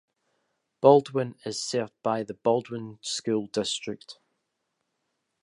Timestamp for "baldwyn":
0.81-1.35, 2.33-2.97